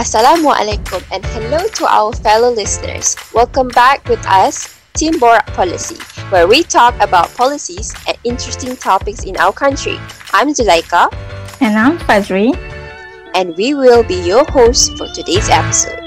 [0.00, 3.20] Assalamualaikum and hello to our fellow listeners.
[3.36, 6.00] Welcome back with us, Team Borak Policy,
[6.32, 10.00] where we talk about policies and interesting topics in our country.
[10.32, 11.12] I'm Zulaika.
[11.60, 12.56] And I'm Fazri.
[13.36, 16.00] And we will be your hosts for today's episode.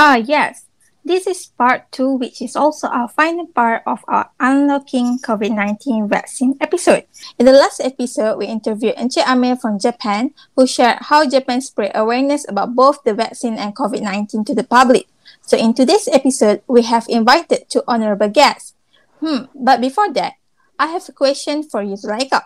[0.00, 0.64] Ah, yes.
[1.02, 6.08] This is part two, which is also our final part of our Unlocking COVID 19
[6.08, 7.08] Vaccine episode.
[7.38, 11.92] In the last episode, we interviewed Encik Amir from Japan, who shared how Japan spread
[11.94, 15.08] awareness about both the vaccine and COVID 19 to the public.
[15.40, 18.74] So, in today's episode, we have invited two honorable guests.
[19.20, 20.34] Hmm, but before that,
[20.78, 22.44] I have a question for you, Zulaika.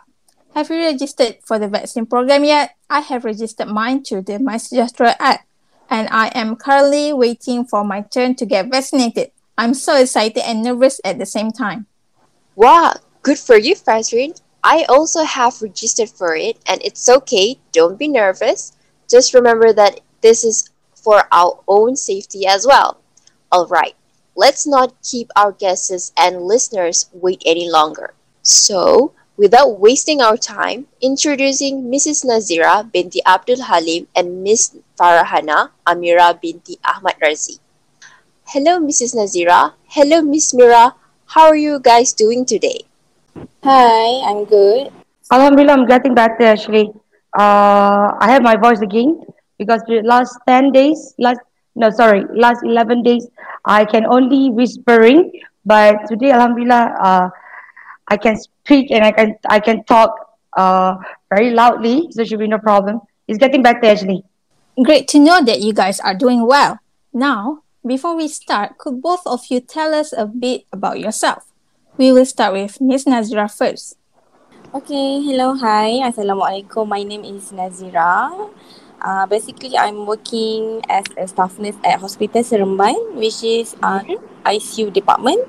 [0.54, 2.78] Have you registered for the vaccine program yet?
[2.88, 5.42] I have registered mine through the MySejahtera app
[5.90, 9.30] and I am currently waiting for my turn to get vaccinated.
[9.56, 11.86] I'm so excited and nervous at the same time.
[12.56, 14.40] Wow, good for you, Fazrin.
[14.62, 17.58] I also have registered for it, and it's okay.
[17.72, 18.72] Don't be nervous.
[19.10, 23.00] Just remember that this is for our own safety as well.
[23.52, 23.94] All right,
[24.34, 28.14] let's not keep our guests and listeners wait any longer.
[28.42, 32.22] So, Without wasting our time, introducing Mrs.
[32.22, 37.58] Nazira binti Abdul Halim and Miss Farahana Amira binti Ahmad Razi.
[38.46, 39.18] Hello, Mrs.
[39.18, 39.72] Nazira.
[39.90, 40.94] Hello, Miss Mira.
[41.26, 42.86] How are you guys doing today?
[43.64, 44.92] Hi, I'm good.
[45.32, 46.92] Alhamdulillah, I'm getting better actually.
[47.36, 49.18] Uh, I have my voice again
[49.58, 51.40] because the last 10 days, last
[51.74, 53.26] no, sorry, last 11 days,
[53.64, 55.32] I can only whispering.
[55.66, 57.28] But today, Alhamdulillah, uh,
[58.08, 60.12] I can speak and I can I can talk
[60.54, 60.96] uh,
[61.30, 63.00] very loudly, so there should be no problem.
[63.28, 64.24] It's getting better actually.
[64.82, 66.78] Great to know that you guys are doing well.
[67.12, 71.46] Now, before we start, could both of you tell us a bit about yourself?
[71.96, 73.96] We will start with Miss Nazira first.
[74.74, 76.90] Okay, hello, hi, assalamualaikum.
[76.90, 78.50] My name is Nazira.
[78.98, 84.02] Uh, basically, I'm working as a staff nurse at Hospital Seremban, which is uh,
[84.42, 85.46] ICU department.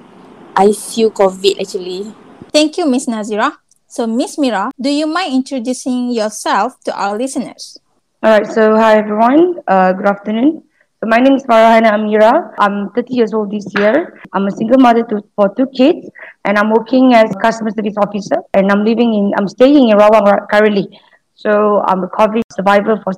[0.54, 2.14] ICU COVID actually.
[2.56, 3.52] Thank you, Miss Nazira.
[3.86, 7.78] So, Miss Mira, do you mind introducing yourself to our listeners?
[8.24, 8.48] All right.
[8.48, 9.60] So, hi everyone.
[9.68, 10.64] Uh, good afternoon.
[11.02, 12.54] So, my name is Farahana Amira.
[12.58, 14.22] I'm 30 years old this year.
[14.32, 16.08] I'm a single mother to, for two kids,
[16.46, 18.38] and I'm working as customer service officer.
[18.54, 20.88] And I'm living in, I'm staying in Rawang currently.
[21.36, 23.12] So, I'm a COVID survivor for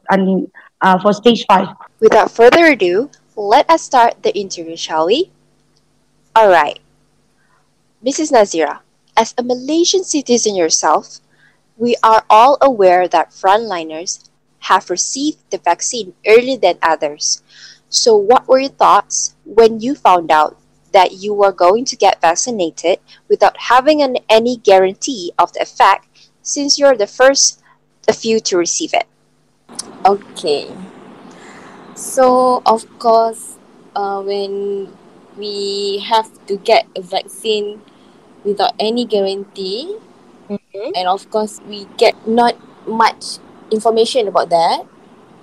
[0.82, 1.78] uh, for stage five.
[2.00, 5.30] Without further ado, let us start the interview, shall we?
[6.36, 6.80] All right.
[8.04, 8.34] Mrs.
[8.34, 8.80] Nazira,
[9.18, 11.20] as a Malaysian citizen yourself,
[11.76, 14.30] we are all aware that frontliners
[14.60, 17.42] have received the vaccine earlier than others.
[17.90, 20.58] So, what were your thoughts when you found out
[20.92, 26.08] that you were going to get vaccinated without having an, any guarantee of the effect
[26.42, 27.62] since you're the first
[28.08, 29.08] a few to receive it?
[30.06, 30.72] Okay.
[31.96, 33.58] So, of course,
[33.96, 34.94] uh, when
[35.38, 37.82] we have to get a vaccine
[38.48, 39.92] without any guarantee
[40.48, 40.90] mm-hmm.
[40.96, 42.56] and of course we get not
[42.88, 44.88] much information about that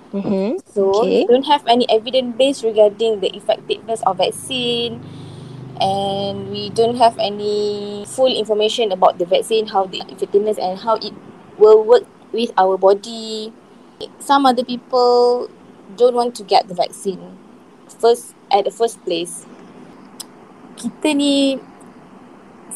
[0.09, 0.57] mm-hmm.
[0.73, 1.21] so okay.
[1.21, 4.97] we don't have any evidence base regarding the effectiveness of vaccine
[5.79, 10.95] and we don't have any full information about the vaccine how the effectiveness and how
[10.97, 11.13] it
[11.61, 13.53] will work with our body
[14.19, 15.47] some other people
[15.95, 17.37] don't want to get the vaccine
[18.01, 19.45] first at the first place
[20.75, 21.59] kita ni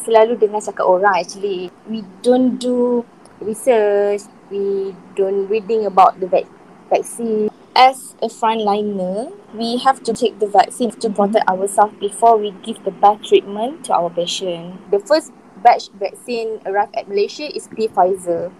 [0.04, 1.68] selalu dengar cakap orang actually.
[1.88, 3.04] We don't do
[3.40, 4.26] research.
[4.50, 6.50] We don't reading about the vac-
[6.90, 7.48] vaccine.
[7.70, 12.82] As a frontliner we have to take the vaccine to protect ourselves before we give
[12.82, 14.90] the best treatment to our patient.
[14.90, 15.30] The first
[15.62, 18.50] batch vaccine arrived at Malaysia is Pfizer.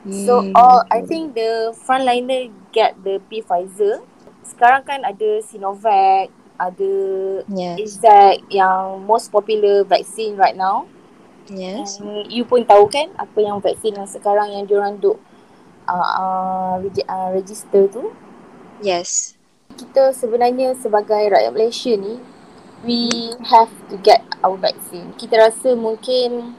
[0.00, 0.24] Hmm.
[0.24, 4.04] so all I think the frontliner get the Pfizer.
[4.44, 6.92] Sekarang kan ada Sinovac ada
[7.48, 7.76] yes.
[7.80, 10.84] Exact yang most popular vaccine right now.
[11.48, 11.96] Yes.
[11.98, 15.16] And you pun tahu kan apa yang vaksin yang sekarang yang diorang duk
[15.88, 18.12] uh, uh, register tu.
[18.84, 19.40] Yes.
[19.72, 22.20] Kita sebenarnya sebagai rakyat Malaysia ni,
[22.84, 25.16] we have to get our vaccine.
[25.16, 26.52] Kita rasa mungkin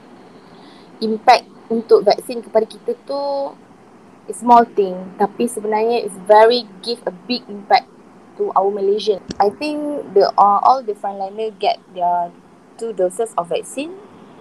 [0.98, 3.22] impact untuk vaksin kepada kita tu
[4.28, 7.90] a small thing tapi sebenarnya it's very give a big impact
[8.42, 9.22] to our Malaysian.
[9.38, 9.78] I think
[10.18, 12.34] the uh, all the frontliner get their
[12.74, 13.94] two doses of vaccine.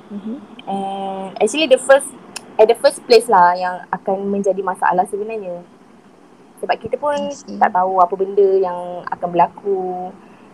[0.10, 0.38] Mm-hmm.
[0.66, 2.10] And actually the first
[2.58, 5.62] at the first place lah yang akan menjadi masalah sebenarnya.
[6.60, 7.16] Sebab kita pun
[7.62, 10.10] tak tahu apa benda yang akan berlaku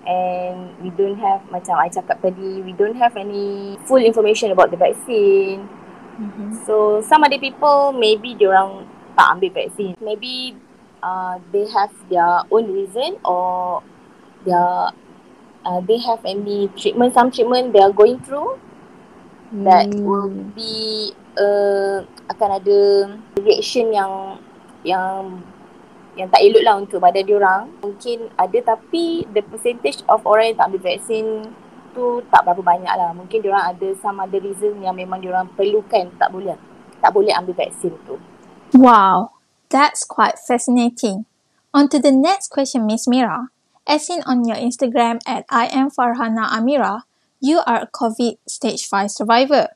[0.07, 4.71] and we don't have macam I cakap tadi we don't have any full information about
[4.71, 5.67] the vaccine.
[6.19, 6.63] Mm-hmm.
[6.67, 9.97] So some other people maybe diorang tak ambil vaksin.
[9.99, 10.55] Maybe
[11.03, 13.83] uh, they have their own reason or
[14.45, 14.91] their
[15.65, 18.59] uh, they have any treatment, some treatment they are going through
[19.63, 20.03] that Hmm.
[20.03, 22.79] will be uh, akan ada
[23.39, 24.41] reaction yang
[24.83, 25.39] yang
[26.17, 27.69] yang tak elok lah untuk badan diorang.
[27.79, 31.25] Mungkin ada tapi the percentage of orang yang tak ambil vaksin
[31.94, 33.13] tu tak berapa banyak lah.
[33.13, 36.57] Mungkin diorang ada some other reason yang memang diorang perlukan tak boleh
[36.99, 38.17] tak boleh ambil vaksin tu.
[38.75, 39.36] Wow,
[39.69, 41.25] that's quite fascinating.
[41.73, 43.49] On to the next question, Miss Mira.
[43.85, 47.03] As seen on your Instagram at I am Farhana Amira,
[47.39, 49.69] you are a COVID stage 5 survivor.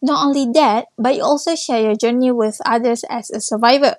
[0.00, 3.96] Not only that, but you also share your journey with others as a survivor.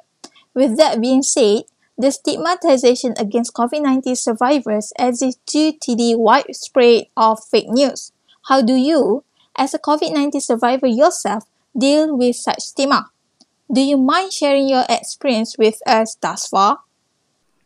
[0.54, 1.64] With that being said,
[1.98, 8.12] the stigmatization against COVID 19 survivors exists due to the widespread of fake news.
[8.50, 9.24] How do you,
[9.56, 11.46] as a COVID 19 survivor yourself,
[11.78, 13.13] deal with such stigma?
[13.72, 16.80] Do you mind sharing your experience with us thus far?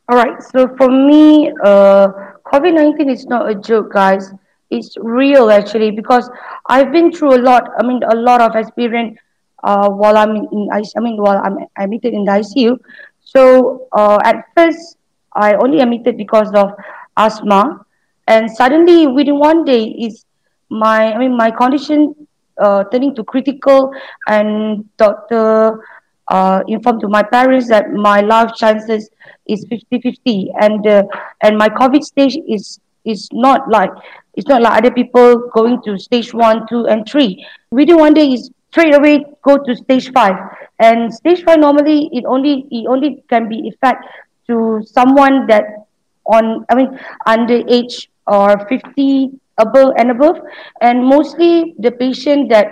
[0.09, 0.41] All right.
[0.41, 2.07] So for me, uh,
[2.45, 4.31] COVID nineteen is not a joke, guys.
[4.69, 6.29] It's real actually because
[6.67, 7.69] I've been through a lot.
[7.79, 9.17] I mean, a lot of experience
[9.63, 12.77] uh, while I'm in, I mean, while I'm admitted in the ICU.
[13.23, 14.97] So uh, at first,
[15.33, 16.71] I only admitted because of
[17.17, 17.85] asthma,
[18.27, 20.25] and suddenly within one day, is
[20.69, 22.26] my I mean my condition
[22.59, 23.92] uh, turning to critical,
[24.27, 25.83] and doctor
[26.27, 29.09] uh, informed to my parents that my life chances
[29.48, 31.04] is 50-50 and uh,
[31.42, 33.92] and my covid stage is is not like
[34.36, 37.45] it's not like other people going to stage one two and three.
[37.71, 40.36] Within one day is straight away go to stage five.
[40.80, 44.06] And stage five normally it only it only can be effect
[44.48, 45.88] to someone that
[46.25, 50.38] on I mean under age or 50 above and above
[50.81, 52.68] and mostly the patient that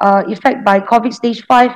[0.00, 1.70] uh, affected by COVID stage 5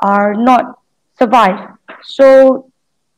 [0.00, 0.78] are not
[1.18, 1.70] survive.
[2.04, 2.70] So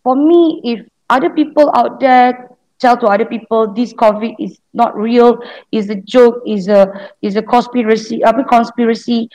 [0.02, 4.96] for me, if other people out there tell to other people this COVID is not
[4.96, 5.38] real,
[5.70, 9.28] is a joke, is a is a conspiracy, I conspiracy,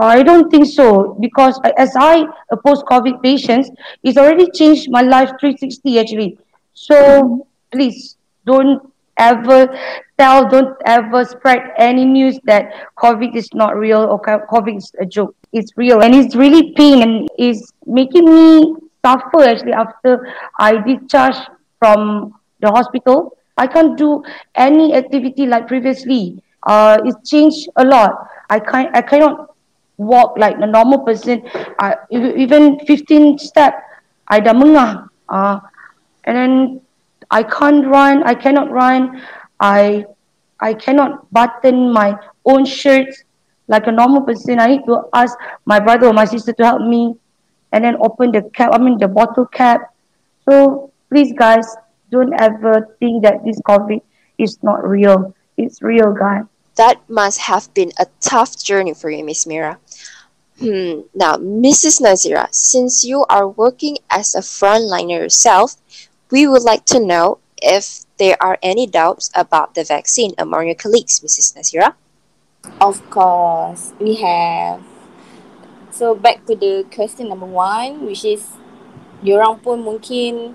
[0.00, 3.68] I don't think so because as I a post-COVID patient,
[4.02, 6.38] it's already changed my life 360 actually.
[6.74, 9.68] So please don't ever
[10.18, 15.06] tell, don't ever spread any news that COVID is not real or COVID is a
[15.06, 15.34] joke.
[15.52, 18.74] It's real and it's really pain and it's making me
[19.04, 21.48] suffer actually after I discharged
[21.78, 23.36] from the hospital.
[23.56, 24.22] I can't do
[24.54, 26.42] any activity like previously.
[26.62, 28.28] Uh, it's changed a lot.
[28.50, 28.94] I can't.
[28.94, 29.54] I cannot
[29.96, 31.42] walk like a normal person.
[31.78, 33.74] I even 15 step,
[34.28, 35.08] I mengah.
[35.28, 35.60] Uh,
[36.24, 36.80] and then
[37.30, 38.22] I can't run.
[38.22, 39.22] I cannot run.
[39.60, 40.04] I
[40.60, 43.24] I cannot button my own shirts
[43.68, 44.60] like a normal person.
[44.60, 47.14] I need to ask my brother or my sister to help me,
[47.72, 48.70] and then open the cap.
[48.72, 49.94] I mean the bottle cap.
[50.48, 51.66] So please, guys,
[52.10, 54.00] don't ever think that this COVID
[54.38, 55.34] is not real.
[55.56, 56.44] It's real, guys.
[56.76, 59.78] That must have been a tough journey for you, Miss Mira.
[60.60, 61.00] Hmm.
[61.14, 62.00] Now, Mrs.
[62.00, 65.76] Nazira, since you are working as a frontliner yourself,
[66.30, 70.74] we would like to know if there are any doubts about the vaccine among your
[70.74, 71.56] colleagues, Mrs.
[71.56, 71.94] Nazira.
[72.80, 74.82] Of course, we have.
[75.90, 78.52] So back to the question number one, which is
[79.24, 80.52] diorang pun mungkin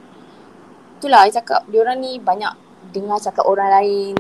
[1.02, 2.54] itulah I cakap diorang ni banyak
[2.94, 4.16] dengar cakap orang lain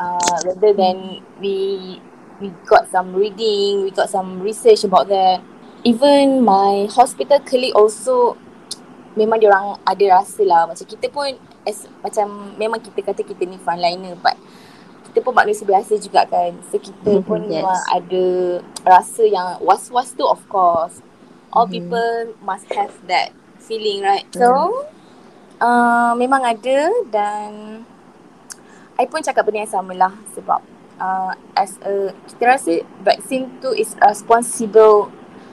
[0.00, 1.98] uh, rather than we
[2.40, 5.42] we got some reading, we got some research about that.
[5.84, 8.38] Even my hospital colleague also
[9.18, 11.26] memang diorang ada rasa lah macam kita pun
[11.66, 14.38] as, macam memang kita kata kita ni frontliner but
[15.10, 16.54] kita pun manusia biasa juga kan.
[16.70, 17.58] So kita Mhm, pun yes.
[17.58, 18.24] memang ada
[18.86, 21.02] rasa yang was-was tu of course.
[21.50, 21.74] All Mhm.
[21.74, 24.28] people must have that feeling right.
[24.30, 24.84] So
[25.58, 26.78] uh, memang ada
[27.10, 27.82] dan
[28.94, 30.60] I pun cakap benda yang sama lah sebab
[30.98, 35.08] uh, as a kita rasa vaksin tu is a responsible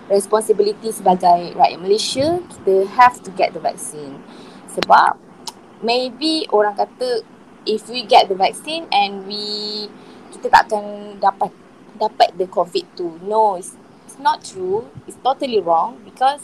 [0.10, 4.22] responsibility sebagai rakyat Malaysia kita have to get the vaccine.
[4.78, 5.18] Sebab
[5.82, 7.26] maybe orang kata
[7.66, 9.88] if we get the vaccine and we
[10.30, 11.52] kita tak akan dapat
[11.96, 13.18] dapat the covid tu.
[13.26, 13.74] No it's,
[14.06, 14.86] it's not true.
[15.10, 16.44] It's totally wrong because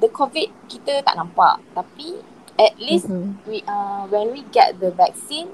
[0.00, 1.60] the covid kita tak nampak.
[1.76, 2.22] Tapi
[2.54, 3.42] at least Mhm.
[3.44, 5.50] we uh, when we get the vaccine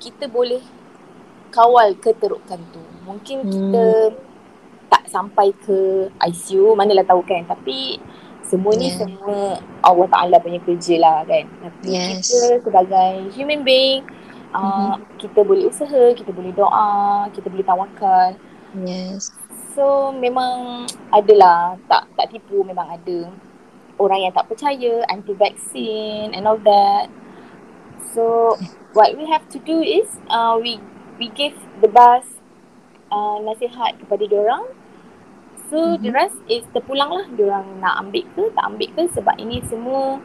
[0.00, 0.64] kita boleh
[1.52, 2.80] kawal keterukan tu.
[3.04, 3.84] Mungkin kita
[4.16, 4.29] tak
[5.10, 7.98] sampai ke ICU manalah tahu kan tapi
[8.46, 8.98] semua ni Yeah.
[9.02, 9.36] semua
[9.82, 12.30] Allah Ta'ala punya kerja lah kan tapi Yes.
[12.30, 14.06] kita sebagai human being
[14.50, 18.38] uh, kita boleh usaha kita boleh doa kita boleh tawakal
[18.70, 19.34] Yes.
[19.74, 23.30] So memang adalah tak tak tipu memang ada.
[24.00, 27.12] orang yang tak percaya, anti-vaccine and all that.
[28.16, 28.56] So
[28.96, 30.80] what we have to do is uh, we
[31.20, 31.52] we give
[31.84, 32.40] the best
[33.12, 34.64] uh, nasihat kepada orang.
[35.70, 36.02] So mm-hmm.
[36.02, 40.18] the rest is terpulang lah orang nak ambil ke tak ambil ke sebab ini semua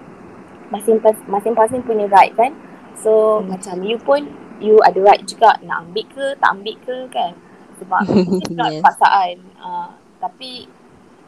[0.73, 2.57] masing-masing punya right kan.
[2.97, 3.53] So mm-hmm.
[3.53, 7.31] macam you pun you ada right juga nak ambil ke tak ambil ke kan.
[7.77, 8.01] Sebab
[8.41, 8.81] it's not yes.
[8.81, 9.37] paksaan.
[9.61, 10.65] Uh, tapi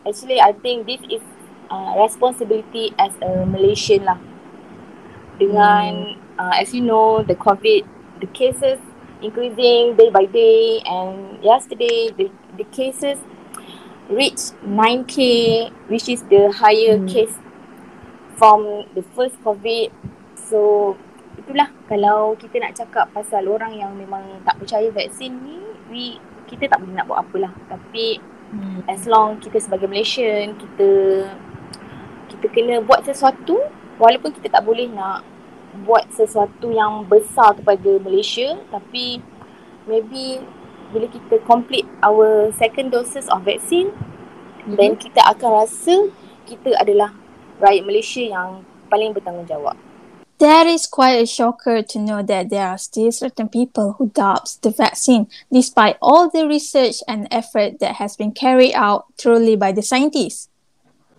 [0.01, 1.21] actually I think this is
[1.69, 4.17] uh, responsibility as a Malaysian lah.
[5.37, 6.41] Dengan mm.
[6.41, 7.85] uh, as you know the COVID
[8.17, 8.81] the cases
[9.21, 13.21] increasing day by day and yesterday the the cases
[14.09, 15.15] reached 9k
[15.91, 17.07] which is the higher mm.
[17.07, 17.35] case
[18.35, 19.91] from the first COVID.
[20.35, 20.93] So
[21.37, 25.59] itulah kalau kita nak cakap pasal orang yang memang tak percaya vaksin ni
[25.91, 26.03] we
[26.47, 28.79] kita tak boleh nak buat apalah tapi Hmm.
[28.87, 30.89] As long kita sebagai Malaysian, kita
[32.31, 33.59] kita kena buat sesuatu
[33.99, 35.23] walaupun kita tak boleh nak
[35.83, 39.19] buat sesuatu yang besar kepada Malaysia tapi
[39.83, 40.39] maybe
[40.91, 44.75] bila kita complete our second doses of vaccine mm-hmm.
[44.79, 45.95] then kita akan rasa
[46.47, 47.11] kita adalah
[47.59, 49.75] rakyat Malaysia yang paling bertanggungjawab.
[50.37, 54.61] That is quite a shocker to know that there are still certain people who doubt
[54.61, 59.73] the vaccine despite all the research and effort that has been carried out truly by
[59.73, 60.47] the scientists.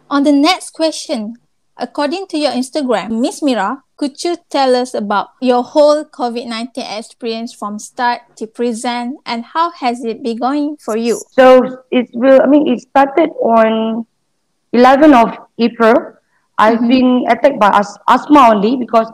[0.08, 1.34] On the next question,
[1.78, 7.54] according to your Instagram, Miss Mira, could you tell us about your whole COVID-19 experience
[7.54, 11.20] from start to present and how has it been going for you?
[11.32, 14.06] So it's, I mean, it started on
[14.73, 16.18] 11 of April
[16.58, 16.88] I've mm-hmm.
[16.88, 19.06] been attacked by as- asthma only because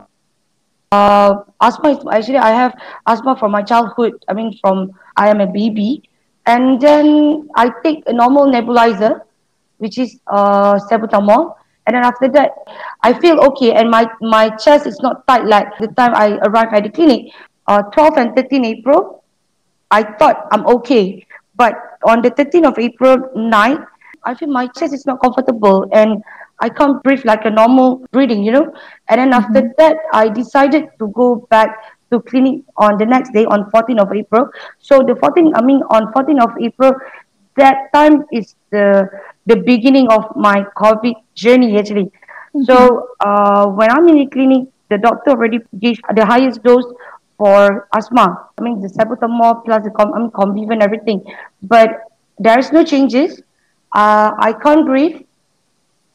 [0.91, 2.73] uh, asthma is actually I have
[3.05, 4.13] asthma from my childhood.
[4.27, 6.09] I mean, from I am a baby,
[6.45, 9.21] and then I take a normal nebulizer,
[9.77, 11.55] which is uh, salbutamol,
[11.87, 12.51] and then after that,
[13.03, 16.73] I feel okay, and my my chest is not tight like the time I arrived
[16.73, 17.33] at the clinic.
[17.67, 19.23] Uh, 12 and 13 April,
[19.89, 21.25] I thought I'm okay,
[21.55, 21.73] but
[22.05, 23.79] on the 13th of April night,
[24.23, 26.23] I feel my chest is not comfortable and
[26.59, 28.73] I can't breathe like a normal breathing, you know.
[29.09, 29.77] And then after mm-hmm.
[29.77, 31.75] that, I decided to go back
[32.11, 34.49] to clinic on the next day on 14th of April.
[34.79, 36.93] So the 14th, I mean, on 14th of April,
[37.55, 39.09] that time is the
[39.45, 42.05] the beginning of my COVID journey actually.
[42.05, 42.63] Mm-hmm.
[42.63, 46.85] So uh, when I'm in the clinic, the doctor already gave the highest dose
[47.37, 48.49] for asthma.
[48.57, 51.23] I mean, the salbutamol plus the com- I mean, Combivent, everything.
[51.61, 51.99] But
[52.39, 53.41] there's no changes.
[53.93, 55.21] Uh, I can't breathe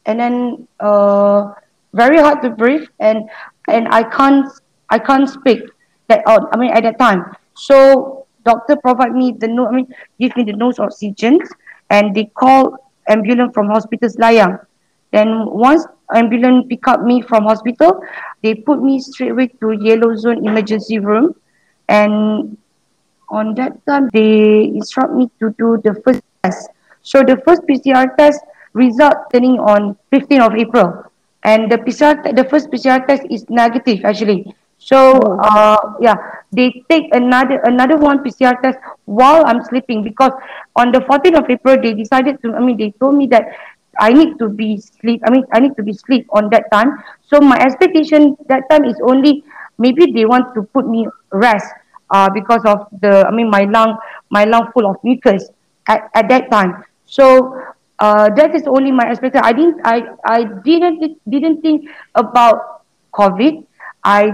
[0.05, 1.53] and then uh,
[1.93, 3.29] very hard to breathe and
[3.67, 4.47] and I can't
[4.89, 5.63] I can't speak
[6.07, 6.49] that out.
[6.53, 7.35] I mean at that time.
[7.55, 9.87] So doctor provide me the no I mean
[10.19, 11.39] give me the nose oxygen
[11.89, 14.59] and they call ambulance from hospital Selayang.
[15.11, 18.01] Then once ambulance pick up me from hospital,
[18.41, 21.35] they put me straight away to yellow zone emergency room
[21.89, 22.57] and
[23.29, 26.69] on that time they instruct me to do the first test.
[27.01, 28.39] So the first PCR test
[28.73, 31.05] result turning on 15th of April.
[31.43, 34.53] And the PCR, the first PCR test is negative actually.
[34.91, 36.15] So uh, yeah,
[36.51, 40.33] they take another another one PCR test while I'm sleeping because
[40.75, 42.53] on the 14th of April they decided to.
[42.53, 43.55] I mean, they told me that
[43.99, 45.21] I need to be sleep.
[45.25, 46.99] I mean, I need to be sleep on that time.
[47.23, 49.43] So my expectation that time is only
[49.77, 51.71] maybe they want to put me rest
[52.09, 53.25] uh, because of the.
[53.25, 53.97] I mean, my lung,
[54.29, 55.49] my lung full of mucus
[55.87, 56.83] at, at that time.
[57.05, 57.63] So
[57.99, 59.45] uh, that is only my expectation.
[59.45, 62.83] I didn't, I, I didn't, didn't think about
[63.13, 63.65] COVID.
[64.03, 64.31] I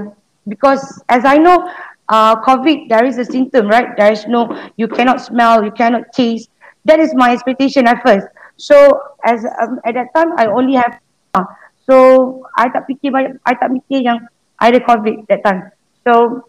[0.48, 1.70] because as I know,
[2.10, 3.96] uh, COVID there is a symptom, right?
[3.98, 6.50] There is no, you cannot smell, you cannot taste.
[6.86, 8.28] That is my expectation at first.
[8.56, 11.00] So as um, at that time, I only have.
[11.34, 11.44] Uh,
[11.86, 14.20] so I tak fikir banyak, I tak fikir yang
[14.60, 15.72] I ada COVID that time.
[16.04, 16.44] So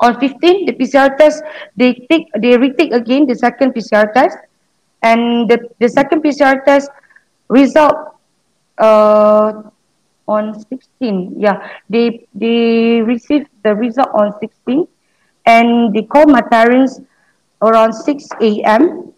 [0.00, 1.42] on 15, the PCR test,
[1.76, 4.38] they take, they retake again the second PCR test
[5.02, 6.90] and the, the second PCR test
[7.48, 8.14] result
[8.78, 9.62] uh,
[10.28, 14.86] on 16 yeah they they received the result on 16
[15.46, 17.00] and they called my parents
[17.62, 19.12] around 6 a.m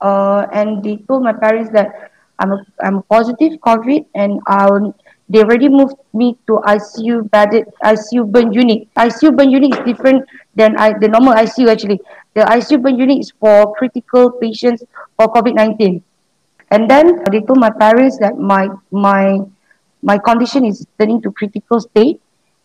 [0.00, 4.94] uh, and they told my parents that I'm a, I'm positive COVID and I'll,
[5.28, 8.88] they already moved me to ICU bedded ICU burn unit.
[8.94, 12.00] ICU burn unit is different than I, the normal ICU actually.
[12.34, 14.82] The ICU burn unit is for critical patients
[15.16, 16.02] for COVID-19.
[16.70, 19.38] And then they told my parents that my my
[20.04, 22.20] my condition is turning to critical state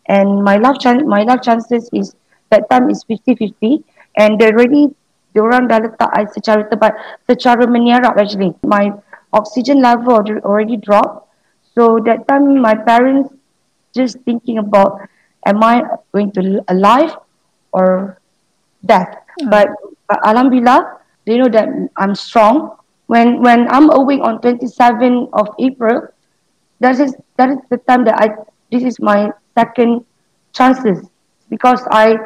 [0.06, 2.14] and my life chance my life chances is
[2.52, 3.82] that time is 50-50
[4.20, 4.92] and they already
[5.32, 6.92] diorang dah letak I secara tepat
[7.24, 8.92] secara menyerap actually my
[9.32, 11.30] oxygen level already dropped
[11.74, 13.32] so So that time, my parents
[13.94, 15.00] just thinking about,
[15.46, 15.82] am I
[16.12, 17.16] going to alive
[17.72, 18.18] or
[18.84, 19.16] death?
[19.40, 19.50] Mm.
[19.50, 19.68] But,
[20.08, 22.76] but Alhamdulillah, they know that I'm strong.
[23.06, 26.08] When when I'm awake on 27 of April,
[26.80, 28.28] that is that is the time that I
[28.70, 30.04] this is my second
[30.52, 31.08] chances
[31.48, 32.16] because I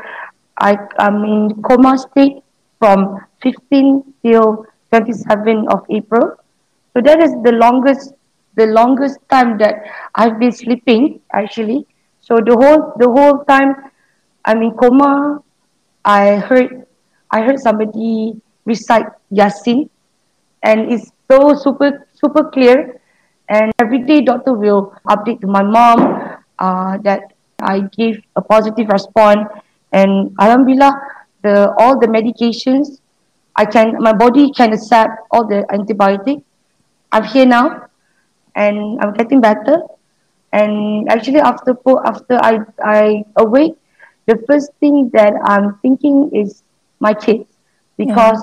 [0.59, 2.43] I am in coma state
[2.79, 6.37] from 15 till 27 of April.
[6.95, 8.15] So that is the longest
[8.57, 9.75] the longest time that
[10.15, 11.87] I've been sleeping actually.
[12.21, 13.75] So the whole the whole time
[14.45, 15.43] I'm in coma,
[16.05, 16.87] I heard
[17.31, 19.89] I heard somebody recite Yasin,
[20.63, 23.01] and it's so super super clear.
[23.49, 28.89] And every day, doctor will update to my mom uh, that I gave a positive
[28.89, 29.49] response,
[29.93, 30.93] and Alhamdulillah,
[31.43, 33.01] the all the medications
[33.57, 36.43] I can my body can accept all the antibiotic.
[37.13, 37.87] I'm here now,
[38.57, 39.83] and I'm getting better.
[40.53, 43.75] And actually, after after I I awake,
[44.27, 46.63] the first thing that I'm thinking is
[47.01, 47.47] my kids
[47.97, 48.43] because.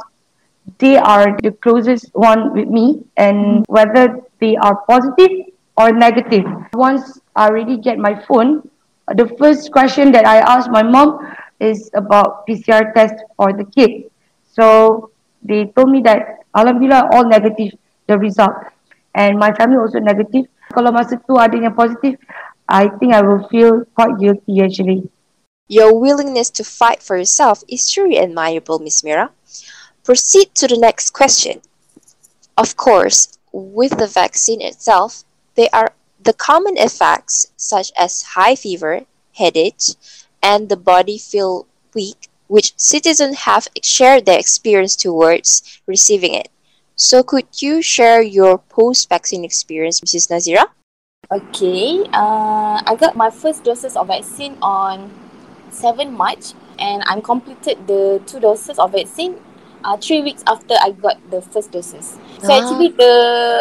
[0.77, 6.45] They are the closest one with me, and whether they are positive or negative.
[6.73, 8.67] Once I already get my phone,
[9.15, 11.19] the first question that I ask my mom
[11.59, 14.09] is about PCR test for the kid.
[14.51, 15.11] So
[15.43, 17.73] they told me that Alhamdulillah all negative
[18.07, 18.53] the result
[19.15, 20.45] and my family also negative.
[20.71, 22.15] Kalau masa tu ada yang positif,
[22.67, 25.07] I think I will feel quite guilty actually.
[25.71, 29.31] Your willingness to fight for yourself is truly admirable, Miss Mira.
[30.03, 31.61] Proceed to the next question.
[32.57, 35.23] Of course, with the vaccine itself,
[35.55, 39.95] there are the common effects such as high fever, headache,
[40.41, 46.49] and the body feel weak which citizens have shared their experience towards receiving it.
[46.97, 50.27] So could you share your post-vaccine experience, Mrs.
[50.27, 50.67] Nazira?
[51.31, 55.09] Okay, uh, I got my first doses of vaccine on
[55.69, 59.39] 7 March and I completed the two doses of vaccine
[59.83, 62.17] uh, three weeks after I got the first doses.
[62.41, 62.57] So ah.
[62.61, 63.13] actually the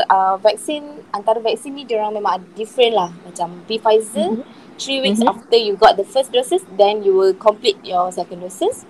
[0.09, 3.11] uh, vaccine, antara vaksin ni diorang memang different lah.
[3.27, 5.29] Macam Pfizer, mm-hmm three weeks mm-hmm.
[5.29, 8.89] after you got the first doses, then you will complete your second doses.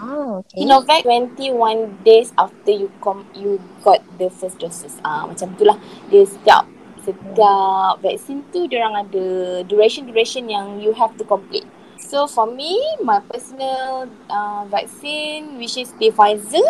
[0.00, 0.64] Oh, okay.
[0.64, 4.96] Sinovac 21 days after you com you got the first doses.
[5.04, 5.76] Ah, uh, macam itulah.
[6.08, 6.64] Dia setiap
[7.02, 9.24] setiap vaksin tu dia orang ada
[9.66, 11.66] duration duration yang you have to complete.
[11.98, 16.64] So for me, my personal uh, vaccine which is the Pfizer,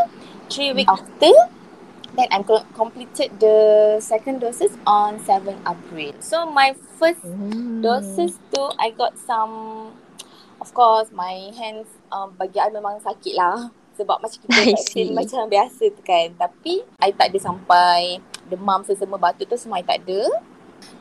[0.48, 1.04] three weeks mm-hmm.
[1.04, 1.32] after
[2.18, 2.42] then I
[2.74, 6.12] completed the second doses on 7 April.
[6.18, 7.78] So my first mm.
[7.78, 9.94] doses tu I got some
[10.58, 15.46] of course my hands um, bagi I memang sakit lah sebab macam kita vaksin macam
[15.46, 16.34] biasa tu kan.
[16.34, 18.18] Tapi I tak ada sampai
[18.50, 20.26] demam sesama batuk tu semua I tak ada.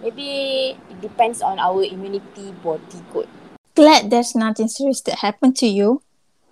[0.02, 0.30] Maybe
[0.78, 3.26] it depends on our immunity body kot.
[3.78, 6.02] Glad there's nothing serious that happened to you.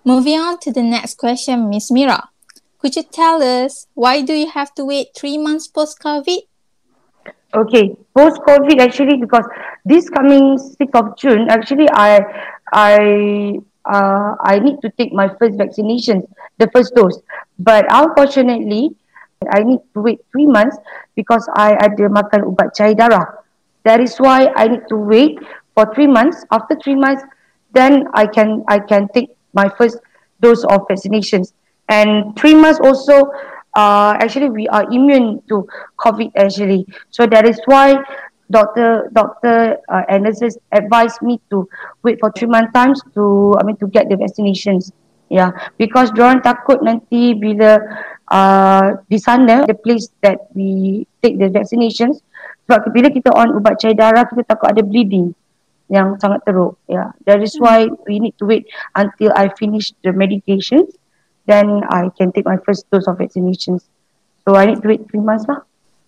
[0.04, 2.30] Moving on to the next question, Miss Mira.
[2.78, 6.46] Could you tell us why do you have to wait three months post COVID?
[7.50, 9.42] Okay, post COVID actually because
[9.84, 12.22] this coming 6th of June actually I
[12.70, 16.22] I uh, I need to take my first vaccination,
[16.62, 17.18] the first dose.
[17.58, 18.94] But unfortunately,
[19.50, 20.78] I need to wait three months
[21.18, 23.42] because I ada makan ubat cair darah.
[23.82, 25.42] That is why I need to wait
[25.76, 26.44] for three months.
[26.50, 27.22] After three months,
[27.76, 30.00] then I can I can take my first
[30.40, 31.52] dose of vaccinations
[31.88, 33.30] and three months also
[33.74, 35.68] uh, actually we are immune to
[36.00, 36.86] COVID actually.
[37.10, 38.00] So that is why
[38.50, 41.68] doctor doctor uh, nurses advised me to
[42.02, 44.90] wait for three month times to I mean to get the vaccinations.
[45.26, 47.82] Yeah, because orang takut nanti bila
[48.30, 52.22] uh, di sana the place that we take the vaccinations
[52.66, 55.34] sebab bila kita on ubat cair darah kita takut ada bleeding
[55.86, 56.78] yang sangat teruk.
[56.90, 60.94] Yeah, that is why we need to wait until I finish the medications
[61.46, 63.86] then I can take my first dose of vaccinations.
[64.44, 65.62] So I need to wait three months lah.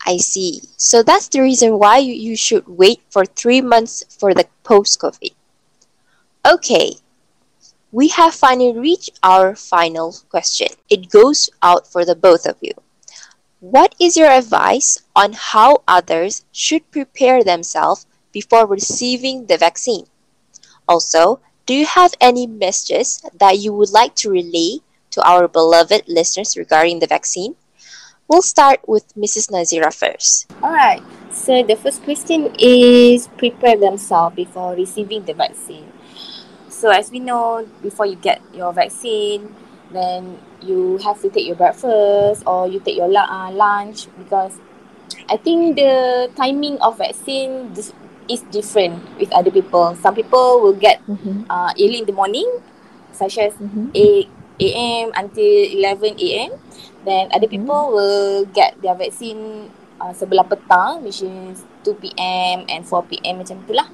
[0.06, 0.62] I see.
[0.76, 5.34] So that's the reason why you should wait for three months for the post-COVID.
[6.46, 6.94] Okay,
[7.90, 10.68] we have finally reached our final question.
[10.88, 12.72] It goes out for the both of you.
[13.60, 20.06] What is your advice on how others should prepare themselves before receiving the vaccine?
[20.88, 26.08] Also, do you have any messages that you would like to relay to our beloved
[26.08, 27.56] listeners regarding the vaccine?
[28.28, 29.50] We'll start with Mrs.
[29.50, 30.52] Nazira first.
[30.62, 35.92] Alright, so the first question is prepare themselves before receiving the vaccine.
[36.68, 39.54] So as we know, before you get your vaccine,
[39.90, 44.58] then you have to take your breakfast or you take your uh, lunch because
[45.28, 47.74] I think the timing of vaccine
[48.28, 49.96] is different with other people.
[50.00, 51.48] Some people will get Mm-hmm.
[51.48, 52.46] uh, early in the morning,
[53.12, 53.88] such as Mm-hmm.
[54.60, 55.06] 8 a.m.
[55.16, 56.50] until 11 a.m.
[57.04, 57.54] Then other Mhm.
[57.56, 62.66] people will get their vaccine uh, sebelah petang, which is 2 p.m.
[62.68, 63.40] and 4 p.m.
[63.40, 63.88] macam tu lah.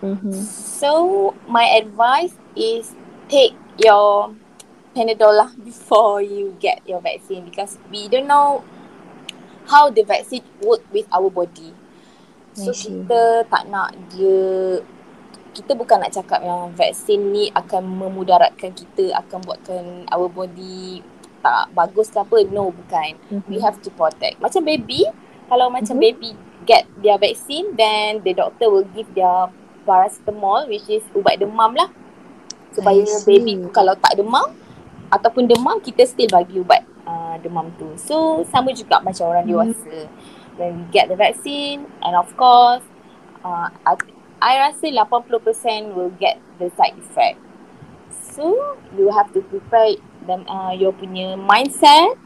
[0.00, 0.32] Mm-hmm.
[0.80, 2.96] So my advice is
[3.28, 4.32] take your
[4.90, 8.64] Panadol lah before you get your vaccine because we don't know
[9.70, 11.70] how the vaccine work with our body.
[12.60, 14.38] So kita tak nak dia
[15.50, 21.02] kita bukan nak cakap yang vaksin ni akan memudaratkan kita akan buatkan our body
[21.40, 22.36] tak bagus ke apa.
[22.46, 23.16] No, bukan.
[23.48, 24.38] We have to protect.
[24.38, 25.08] Macam baby,
[25.48, 26.04] kalau macam Mhm.
[26.04, 26.30] baby
[26.62, 29.48] get their vaccine, then the doctor will give their
[29.82, 31.88] paracetamol which is ubat demam lah.
[32.70, 34.54] Supaya baby kalau tak demam
[35.10, 37.90] ataupun demam, kita still bagi ubat uh, demam tu.
[37.98, 39.50] So, sama juga macam orang Mhm.
[39.50, 39.96] dewasa.
[40.60, 42.84] When we get the vaccine and of course,
[43.40, 43.96] uh, I,
[44.44, 47.40] I rasa 80% will get the side effect.
[48.12, 49.96] So, you have to prepare
[50.28, 52.20] them, uh, your punya mindset.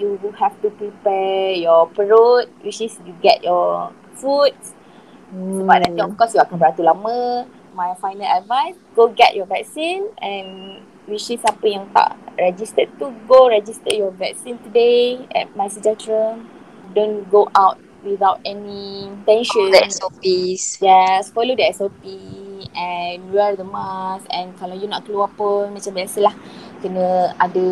[0.00, 4.56] You have to prepare your perut which is you get your food
[5.32, 7.44] sebab nanti of course you akan beratur lama.
[7.76, 13.08] My final advice go get your vaccine and which is siapa yang tak registered tu
[13.24, 16.36] go register your vaccine today at My Sejahtera
[16.94, 20.82] don't go out without any tension The SOPs.
[20.82, 22.02] Yes, follow the SOP
[22.74, 26.34] and wear the mask and kalau you nak keluar pun macam biasalah
[26.82, 27.66] kena ada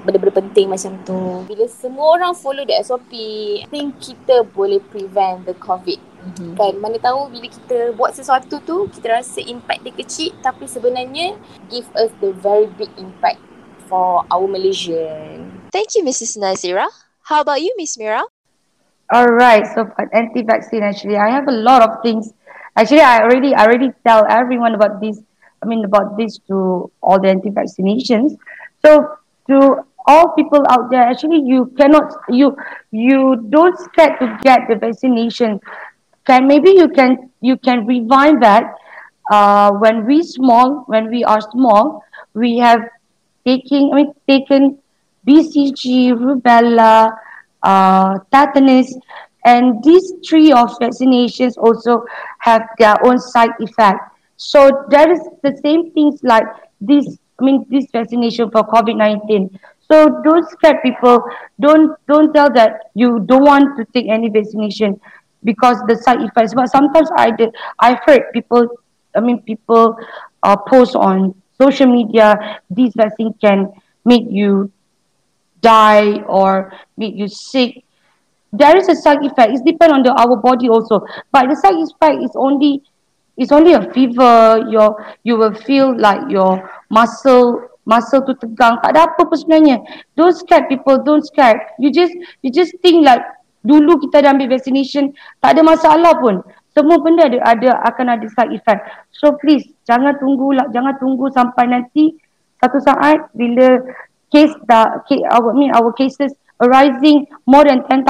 [0.00, 1.44] benda-benda penting macam tu.
[1.44, 3.12] Bila semua orang follow the SOP,
[3.60, 6.00] I think kita boleh prevent the COVID.
[6.20, 6.52] Mm-hmm.
[6.56, 11.32] Kan mana tahu bila kita buat sesuatu tu kita rasa impact dia kecil tapi sebenarnya
[11.72, 13.40] give us the very big impact
[13.88, 15.48] for our Malaysian.
[15.72, 16.36] Thank you, Mrs.
[16.36, 16.88] Nazira.
[17.24, 18.20] How about you, Miss Mira?
[19.12, 19.66] All right.
[19.74, 22.32] So anti-vaccine, actually, I have a lot of things.
[22.76, 25.20] Actually, I already, I already tell everyone about this.
[25.62, 28.38] I mean, about this to all the anti-vaccinations.
[28.84, 29.16] So
[29.48, 32.56] to all people out there, actually, you cannot, you,
[32.90, 35.60] you don't scared to get the vaccination.
[36.26, 38.74] Can maybe you can, you can rewind that.
[39.30, 42.02] Uh, when we small, when we are small,
[42.34, 42.80] we have
[43.46, 44.78] taking, I mean, taken
[45.26, 47.16] BCG, rubella,
[47.62, 48.96] uh, tetanus,
[49.44, 52.04] and these three of vaccinations also
[52.38, 54.00] have their own side effect.
[54.36, 56.44] So there is the same things like
[56.80, 57.18] this.
[57.38, 59.58] I mean, this vaccination for COVID nineteen.
[59.90, 61.24] So don't scare people.
[61.58, 65.00] Don't don't tell that you don't want to take any vaccination
[65.42, 66.54] because the side effects.
[66.54, 67.54] But sometimes I did.
[67.78, 68.68] I've heard people.
[69.16, 69.96] I mean, people
[70.42, 72.60] uh, post on social media.
[72.70, 73.72] This vaccine can
[74.04, 74.70] make you
[75.60, 77.84] die or make you sick
[78.52, 79.52] there is a side effect.
[79.52, 81.06] It's depend on the our body also.
[81.32, 82.82] But the side effect is only
[83.36, 84.66] it's only a fever.
[84.68, 86.58] Your you will feel like your
[86.90, 88.82] muscle muscle tu tegang.
[88.82, 89.82] Tak ada apa pun sebenarnya.
[90.18, 90.98] Don't scare people.
[91.02, 91.74] Don't scare.
[91.78, 93.22] You just you just think like
[93.60, 96.42] dulu kita dah ambil vaccination tak ada masalah pun.
[96.70, 98.86] Semua benda ada ada akan ada side effect.
[99.10, 102.14] So please jangan tunggu lah, jangan tunggu sampai nanti
[102.62, 103.82] satu saat bila
[104.30, 104.54] case
[105.08, 108.06] case, our, I mean our cases arising more than 10,000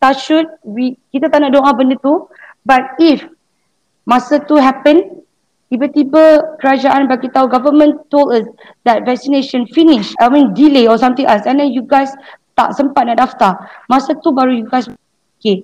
[0.00, 2.26] touch wood we kita tak nak doa benda tu.
[2.66, 3.22] But if
[4.08, 5.22] masa tu happen
[5.66, 8.46] tiba-tiba kerajaan bagi tahu government told us
[8.86, 12.10] that vaccination finish I mean delay or something else and then you guys
[12.56, 13.60] tak sempat nak daftar.
[13.86, 14.88] Masa tu baru you guys
[15.38, 15.62] okay.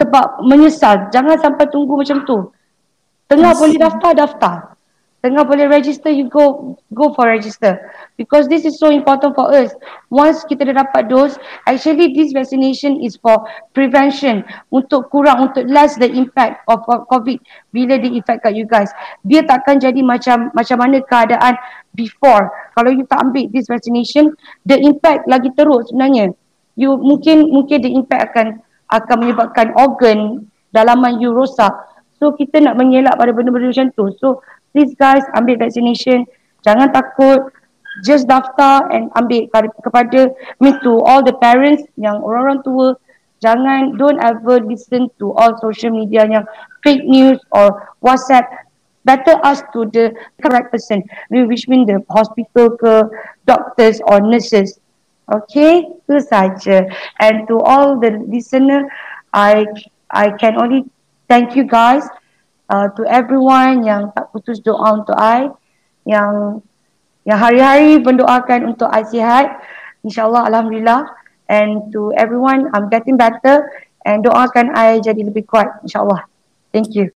[0.00, 2.38] Sebab menyesal jangan sampai tunggu macam tu.
[3.30, 4.69] Tengah boleh daftar daftar
[5.20, 7.76] tengah boleh register you go go for register.
[8.16, 9.72] Because this is so important for us.
[10.08, 11.36] Once kita dah dapat dose
[11.68, 13.44] actually this vaccination is for
[13.76, 14.44] prevention.
[14.72, 16.80] Untuk kurang untuk less the impact of
[17.12, 17.36] covid
[17.72, 18.88] bila dia effect kat you guys.
[19.24, 21.54] Dia takkan jadi macam macam mana keadaan
[21.92, 22.48] before.
[22.72, 24.32] Kalau you tak ambil this vaccination
[24.64, 26.32] the impact lagi teruk sebenarnya.
[26.80, 28.46] You mungkin mungkin the impact akan
[28.88, 31.70] akan menyebabkan organ dalaman you rosak.
[32.20, 34.12] So kita nak mengelak pada benda-benda macam tu.
[34.20, 36.26] So please guys ambil vaccination.
[36.66, 37.52] Jangan takut.
[38.06, 39.50] Just daftar and ambil
[39.82, 40.30] kepada,
[40.62, 42.88] me to all the parents yang orang-orang tua.
[43.42, 46.46] Jangan don't ever listen to all social media yang
[46.86, 48.46] fake news or whatsapp.
[49.02, 51.02] Better ask to the correct person.
[51.32, 53.10] Which mean the hospital ke
[53.48, 54.78] doctors or nurses.
[55.26, 55.88] Okay?
[55.88, 56.86] Itu saja.
[57.18, 58.86] And to all the listener
[59.32, 59.66] i
[60.10, 60.84] i can only
[61.28, 62.02] thank you guys
[62.70, 65.50] uh, to everyone yang tak putus doa untuk I
[66.06, 66.62] yang
[67.26, 69.60] yang hari-hari mendoakan untuk I sihat
[70.06, 73.66] insyaallah alhamdulillah And to everyone, I'm getting better.
[74.06, 76.30] And doakan I jadi lebih kuat, insyaAllah.
[76.70, 77.10] Thank you.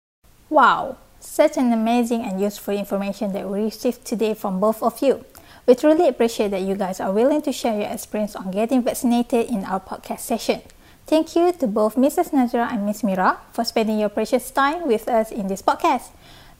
[0.49, 5.29] Wow, such an amazing and useful information that we received today from both of you.
[5.69, 9.53] We truly appreciate that you guys are willing to share your experience on getting vaccinated
[9.53, 10.65] in our podcast session.
[11.07, 12.31] Thank you to both Mrs.
[12.31, 16.11] Nazira and Miss Mira for spending your precious time with us in this podcast.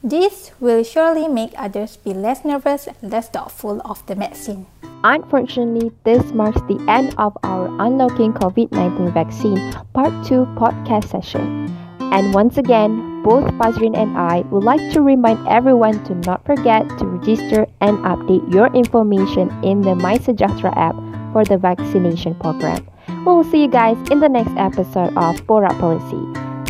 [0.03, 4.67] This will surely make others be less nervous and less doubtful of the vaccine.
[5.05, 11.71] Unfortunately, this marks the end of our Unlocking COVID 19 Vaccine Part 2 podcast session.
[12.13, 16.83] And once again, both Fazrin and I would like to remind everyone to not forget
[16.99, 20.99] to register and update your information in the MySejahtera app
[21.33, 22.85] for the vaccination program.
[23.25, 26.19] We will see you guys in the next episode of Borak Policy.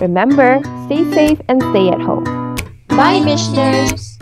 [0.03, 2.25] Remember, stay safe and stay at home.
[2.89, 4.19] Bye, Mishners!